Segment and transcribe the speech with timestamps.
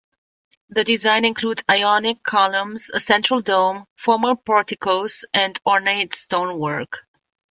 [0.69, 7.05] The design includes ionic columns, a central dome, formal porticos, and ornate stonework.